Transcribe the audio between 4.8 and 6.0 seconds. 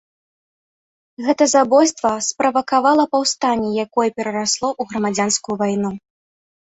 грамадзянскую вайну.